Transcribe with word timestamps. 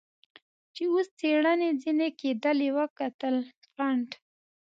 چې 0.73 0.83
اوس 0.91 1.07
څېړنې 1.19 1.69
ځنې 1.81 2.09
کېدلې 2.19 2.69
وکتل، 2.77 3.35
پنډ. 3.75 4.07